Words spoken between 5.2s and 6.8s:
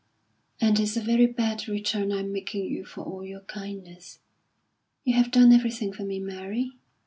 done everything for me, Mary.